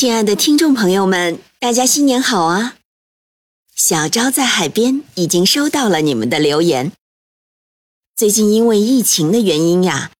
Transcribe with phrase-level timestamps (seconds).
[0.00, 2.76] 亲爱的听众朋友们，大家新年好啊！
[3.76, 6.92] 小昭在海边已经收到了你们的留言。
[8.16, 10.10] 最近因为疫情的原因呀，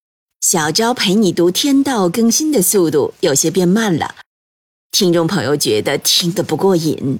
[0.43, 4.17] 小昭陪你读天道更新的速度有些变慢了，
[4.91, 7.19] 听众朋友觉得听得不过瘾。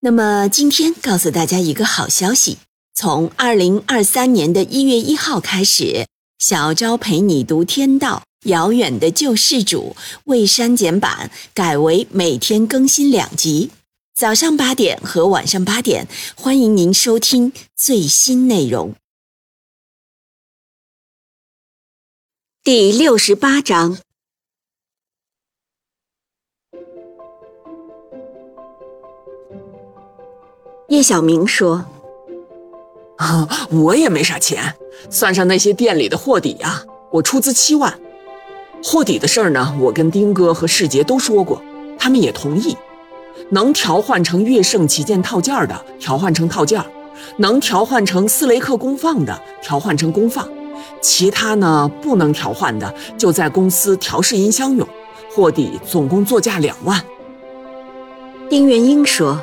[0.00, 2.56] 那么今天告诉大家一个好消息：
[2.94, 6.06] 从二零二三年的一月一号开始，
[6.38, 8.22] 小昭陪你读天道。
[8.44, 13.70] 遥远的救世主未删减版改为每天更新两集，
[14.14, 18.94] 早上八点和晚上八点，欢迎您收听最新内容。
[22.62, 23.98] 第六十八章，
[30.88, 31.84] 叶小明说
[33.18, 34.74] ：“啊，我也没啥钱，
[35.10, 38.00] 算上那些店里的货底呀，我出资七万。”
[38.82, 41.62] 货底的事儿呢，我跟丁哥和世杰都说过，
[41.98, 42.76] 他们也同意。
[43.50, 46.80] 能调换成乐圣旗舰套件的，调换成套件；
[47.36, 50.48] 能调换成斯雷克功放的，调换成功放。
[51.00, 54.86] 其他呢，不能调换的，就在公司调试音箱用。
[55.34, 57.02] 货底总共作价两万。
[58.48, 59.40] 丁元英说：“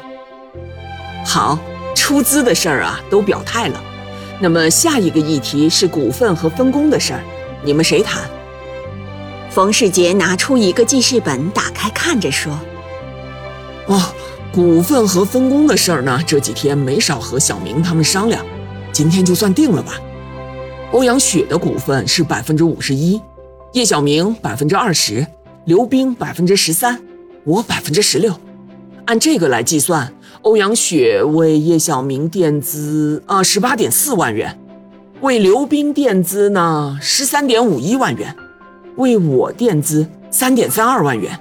[1.26, 1.59] 好，
[1.96, 3.81] 出资的事儿啊，都表态了。
[4.40, 7.22] 那么下一个议题是股份和分工的事儿，
[7.64, 8.24] 你们谁谈？”
[9.57, 12.53] 冯世杰拿出一个记事本，打开看着说
[13.90, 14.13] ：“哦，
[14.53, 18.46] 股份和分工的事儿呢，这几天没少和小明他们商量，
[18.91, 19.94] 今天就算定了吧。
[20.91, 23.19] 欧阳雪的股份是百分之五十一，
[23.73, 25.25] 叶小明百分之二十，
[25.66, 27.01] 刘冰百分之十三，
[27.44, 28.40] 我百分之十六。
[29.06, 30.13] 按这个来计算，
[30.44, 34.56] 欧阳雪为叶小明垫资啊十八点四万元，
[35.22, 38.35] 为刘冰垫资呢十三点五一万元。”
[38.97, 41.40] 为我垫资三点三二万元，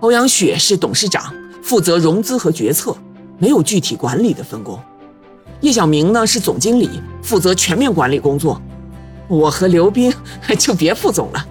[0.00, 1.32] 欧阳雪是董事长，
[1.62, 2.96] 负责融资和决策，
[3.38, 4.78] 没有具体管理的分工。
[5.60, 6.90] 叶小明呢是总经理，
[7.22, 8.60] 负责全面管理工作。
[9.28, 10.12] 我和刘斌
[10.58, 11.46] 就别副总了，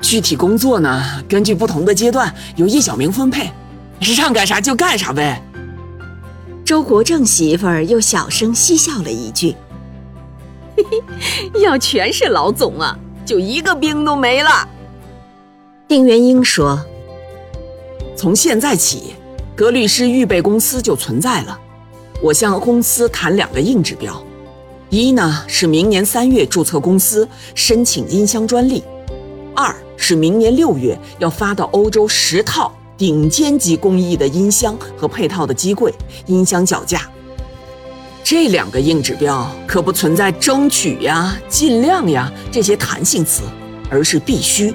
[0.00, 3.50] 具体工作呢根据不同的阶段由叶小明分配，
[4.16, 5.42] 让干啥就干啥呗。
[6.64, 9.56] 周国正媳妇儿又小声嬉笑了一句
[10.76, 14.68] ：“嘿嘿，要全是老总啊。”就一个兵都没了。
[15.88, 16.84] 丁元英说
[18.16, 19.14] ：“从现在起，
[19.54, 21.58] 格律诗预备公司就存在了。
[22.22, 24.22] 我向公司谈两个硬指标：
[24.88, 28.82] 一呢是明年三月注册公司，申请音箱专利；
[29.54, 35.92] 二是明年六月要发到欧洲十套顶尖级工艺的音箱和配套的机柜、
[36.26, 37.08] 音箱脚架。”
[38.24, 43.42] 这两个硬指标可不存在争取呀、尽量呀这些弹性词，
[43.90, 44.72] 而是必须。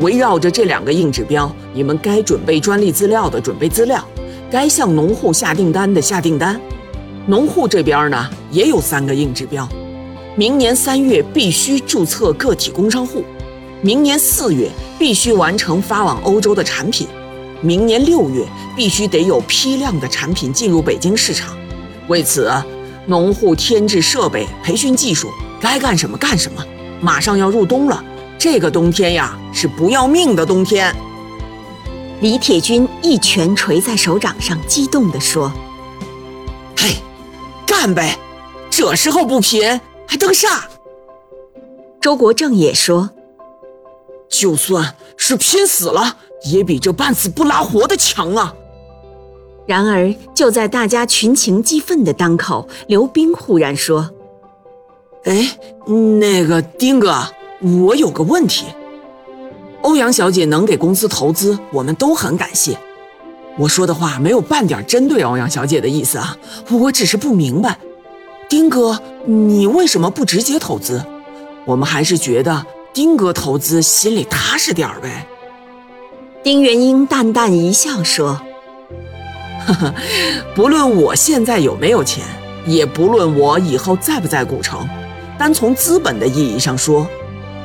[0.00, 4.02] 围绕着这两个硬指标，你们该准备专利资料的准备资料，
[4.50, 6.58] 该向农户下订单的下订单。
[7.26, 9.68] 农户这边呢也有三个硬指标：
[10.34, 13.22] 明年三月必须注册个体工商户，
[13.82, 17.06] 明年四月必须完成发往欧洲的产品，
[17.60, 21.54] 明年六月必须得有批量的产品进入北京市场。
[22.08, 22.52] 为此，
[23.06, 25.30] 农户添置设备、培训技术，
[25.60, 26.64] 该干什么干什么。
[27.00, 28.02] 马上要入冬了，
[28.38, 30.94] 这个冬天呀是不要命的冬天。
[32.20, 35.52] 李铁军一拳捶在手掌上，激动地说
[36.76, 36.96] ：“嘿，
[37.66, 38.18] 干呗！
[38.70, 40.68] 这时候不拼还等啥？”
[42.00, 43.10] 周国正也说
[44.30, 48.54] ：“就算是拼死了，也比这半死不拉活的强啊！”
[49.66, 54.08] 然而，就在大家群情激愤的当口，刘冰忽然说
[55.24, 55.58] ：“哎，
[56.20, 57.26] 那个丁哥，
[57.82, 58.66] 我有个问题。
[59.82, 62.78] 欧阳小姐能给公司投资，我们都很感谢。
[63.58, 66.36] 我说的话没有半点针对欧阳小姐的意思啊，
[66.70, 67.76] 我只是不明白，
[68.48, 71.04] 丁哥，你为什么不直接投资？
[71.64, 75.26] 我们还是觉得丁哥投资心里踏实点儿呗。”
[76.44, 78.40] 丁元英淡淡一笑说。
[79.66, 79.94] 呵呵，
[80.54, 82.24] 不论我现在有没有钱，
[82.66, 84.88] 也不论我以后在不在古城，
[85.38, 87.06] 单从资本的意义上说，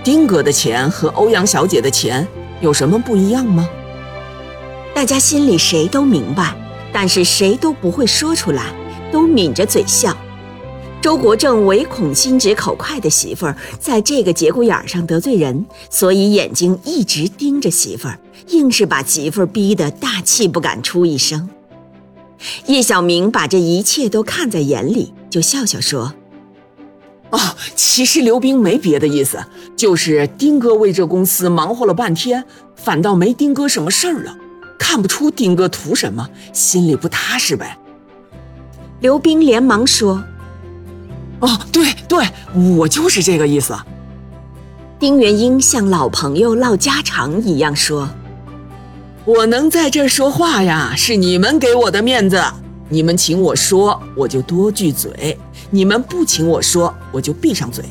[0.04, 2.28] 丁哥的钱和欧阳小姐的钱
[2.60, 3.70] 有什么不一样吗？
[4.94, 6.54] 大家心里谁都明白，
[6.92, 8.64] 但是谁都不会说出来，
[9.12, 10.16] 都抿着嘴笑。
[11.02, 18.20] 周国正唯恐心直口快的媳妇儿在这个节骨眼上得罪人，所以眼睛一直盯着媳妇儿，
[18.50, 21.50] 硬是把媳妇儿逼得大气不敢出一声。
[22.68, 26.14] 叶小明把这一切都看在眼里，就笑笑说
[27.32, 27.40] ：“哦，
[27.76, 29.44] 其实刘冰没别的意思，
[29.76, 32.44] 就是丁哥为这公司忙活了半天，
[32.76, 34.38] 反倒没丁哥什么事儿了，
[34.80, 37.78] 看不出丁哥图什么，心里不踏实呗。”
[39.02, 40.24] 刘冰连忙说。
[41.40, 42.24] 哦，对对，
[42.78, 43.76] 我就是这个意思。
[45.00, 48.08] 丁元英像老朋友唠家常一样说
[49.24, 52.44] ：“我能在这说话呀，是你们给我的面子。
[52.90, 55.12] 你们请我说，我就多句嘴；
[55.70, 57.86] 你们不请我说，我就闭上嘴。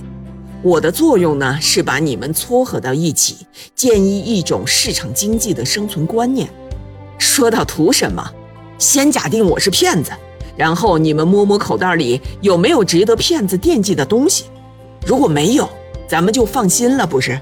[0.60, 3.46] 我的作用呢，是把你们撮合到一起，
[3.76, 6.50] 建议一种市场经济的生存观念。
[7.16, 8.28] 说到图什么，
[8.76, 10.10] 先假定我是骗子。”
[10.56, 14.46] 然后你们摸摸口袋里有没有值得骗子惦记的东西，
[15.06, 15.66] 如果没有，
[16.08, 17.40] 咱们就放心了，不是？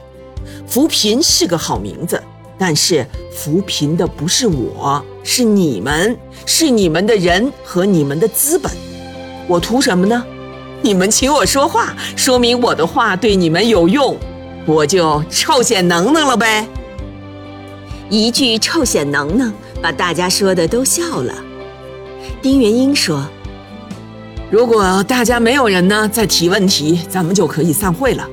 [0.67, 2.23] 扶贫是个好名字，
[2.59, 8.71] 但是扶贫的不是我，是你们，是你们的人和你们的资本。
[9.47, 10.25] 我图什么呢？
[10.83, 14.17] 你们请我说话，说明我的话对你们有用，
[14.67, 16.67] 我就臭显能能了呗。
[18.11, 21.35] 一句臭显能能，把大家说的都笑了。
[22.41, 23.27] 丁元英说
[24.51, 28.27] ：“如果大家没有人呢，再提问题，咱们就可以散会了。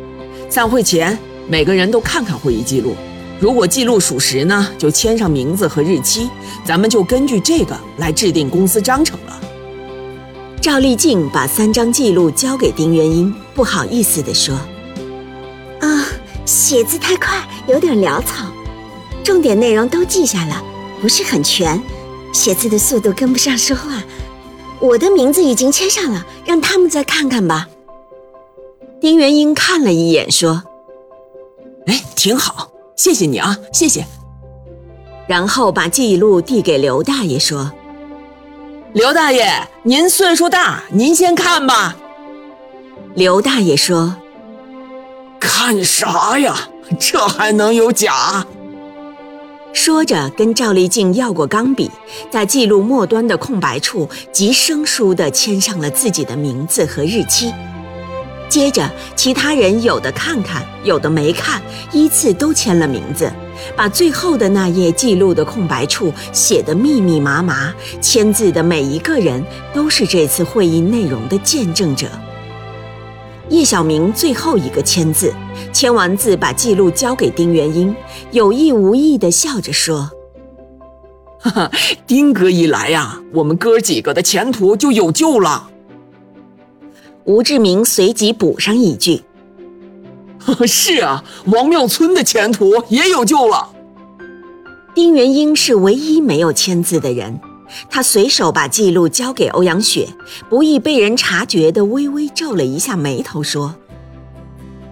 [0.47, 1.17] 散会前，
[1.47, 2.95] 每个人都看看会议记录，
[3.39, 6.29] 如果记录属实呢，就签上名字和日期，
[6.65, 9.41] 咱们就根据这个来制定公司章程了。”
[10.61, 14.55] 赵丽静把三张记录交给丁元英，不好意思地说
[15.81, 16.05] ：“啊，
[16.45, 18.47] 写字太快，有点潦草，
[19.23, 20.63] 重点内容都记下了，
[21.01, 21.79] 不是很全。”
[22.33, 24.03] 写字的速度跟不上说话，
[24.79, 27.67] 我的名字已经签上了，让他们再看看吧。
[28.99, 30.63] 丁元英看了一眼，说
[31.85, 34.05] ：“哎，挺好，谢谢你啊，谢谢。”
[35.27, 37.71] 然后把记录递给刘大爷，说
[38.93, 41.95] ：“刘大爷，您岁数大，您先看吧。”
[43.15, 44.15] 刘大爷说
[45.39, 46.55] ：“看啥呀？
[46.99, 48.45] 这还能有假？”
[49.73, 51.91] 说着，跟赵丽静要过钢笔，
[52.29, 57.51] 在记录末端的空白处极生疏地签上了自己的名字和日期。
[58.55, 61.61] 接着，其他人有的看看，有的没看，
[61.91, 63.29] 依次都签了名字，
[63.75, 67.73] 把最后的那页记录的空白处写得密密麻麻。
[67.99, 69.43] 签字的每一个人
[69.73, 72.07] 都是这次会议内容的见证者。
[73.49, 75.33] 叶小明最后一个签字，
[75.73, 77.93] 签完字把记录交给丁元英，
[78.31, 80.09] 有意无意地笑着说
[81.43, 81.71] ：“哈哈，
[82.07, 85.71] 丁哥一来呀，我们哥几个的前途就有救了。”
[87.25, 89.23] 吴志明随即补上一句
[90.67, 93.69] ：“是啊，王庙村的前途也有救了。”
[94.93, 97.39] 丁元英是唯一没有签字的人。
[97.89, 100.07] 他随手把记录交给欧阳雪，
[100.49, 103.73] 不易被人察觉的微微皱了一下眉头，说：“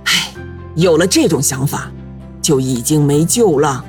[0.06, 0.34] 唉，
[0.76, 1.92] 有了这种想法，
[2.42, 3.86] 就已经没救了。”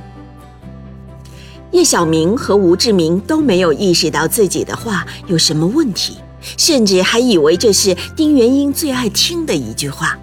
[1.73, 6.18] 叶小明和吴志明都没有意识到自己的话有什么问题，
[6.56, 10.18] 甚至还以为这是丁元英最爱听的一句话，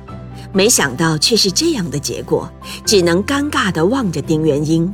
[0.53, 2.51] 没想到却是这样的结果，
[2.85, 4.93] 只能尴尬地望着丁元英。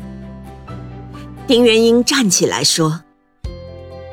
[1.48, 3.01] 丁元英站起来说。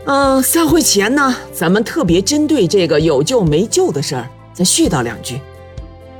[0.06, 5.40] 嗯，散会前呢，咱们特别针对这个有救没救的事儿，再絮叨两句。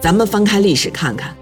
[0.01, 1.37] 咱们翻开历史看看，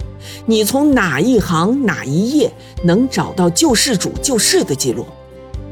[0.45, 2.53] 你从哪一行哪一页
[2.85, 5.07] 能找到救世主救世的记录？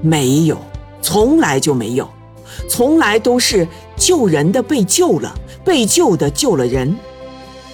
[0.00, 0.56] 没有，
[1.02, 2.08] 从来就没有，
[2.68, 6.96] 从来都是救人的被救了，被救的救了人。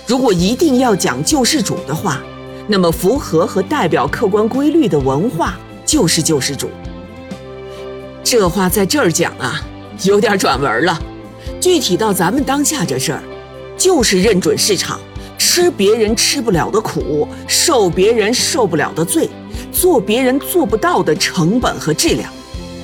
[0.07, 2.23] 如果一定要讲救世主的话，
[2.67, 6.69] 那么符合和代表客观规律的文化就是救世主。
[8.23, 9.61] 这话在这儿讲啊，
[10.03, 11.01] 有点转文了。
[11.61, 13.23] 具体到咱们当下这事儿，
[13.77, 15.01] 就是认准市场，
[15.39, 19.29] 吃别人吃不了的苦，受别人受不了的罪，
[19.73, 22.33] 做别人做不到的成本和质量。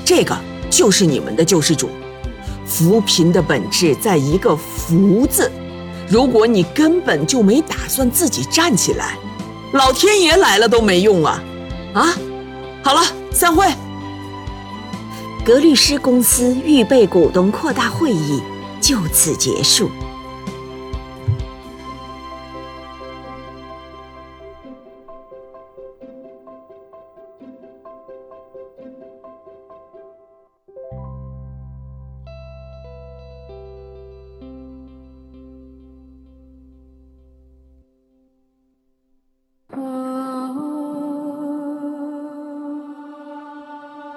[0.05, 0.37] 这个
[0.73, 1.91] 就是你们的救世主。
[2.67, 5.53] 扶贫的本质在一个“扶”字。
[6.09, 9.17] 如果你根本就没打算自己站起来，
[9.73, 11.43] 老天爷来了都没用啊！
[11.93, 12.15] 啊，
[12.83, 13.67] 好了，散会。
[15.45, 18.43] 格律诗公司预备股东扩大会议
[18.81, 19.91] 就此结束。